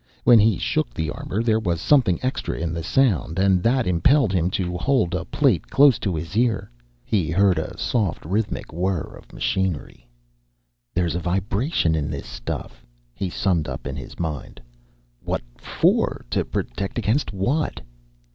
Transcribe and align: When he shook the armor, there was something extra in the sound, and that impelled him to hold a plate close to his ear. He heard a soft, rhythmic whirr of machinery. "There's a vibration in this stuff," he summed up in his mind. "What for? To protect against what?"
When 0.23 0.39
he 0.39 0.57
shook 0.57 0.91
the 0.95 1.11
armor, 1.11 1.43
there 1.43 1.59
was 1.59 1.79
something 1.79 2.17
extra 2.23 2.57
in 2.57 2.73
the 2.73 2.81
sound, 2.81 3.37
and 3.37 3.61
that 3.61 3.85
impelled 3.85 4.33
him 4.33 4.49
to 4.49 4.75
hold 4.77 5.13
a 5.13 5.25
plate 5.25 5.69
close 5.69 5.99
to 5.99 6.15
his 6.15 6.35
ear. 6.35 6.71
He 7.05 7.29
heard 7.29 7.59
a 7.59 7.77
soft, 7.77 8.25
rhythmic 8.25 8.73
whirr 8.73 9.15
of 9.15 9.31
machinery. 9.31 10.09
"There's 10.95 11.13
a 11.13 11.19
vibration 11.19 11.93
in 11.93 12.09
this 12.09 12.25
stuff," 12.25 12.83
he 13.13 13.29
summed 13.29 13.67
up 13.67 13.85
in 13.85 13.95
his 13.95 14.17
mind. 14.19 14.59
"What 15.23 15.43
for? 15.59 16.25
To 16.31 16.45
protect 16.45 16.97
against 16.97 17.31
what?" 17.31 17.79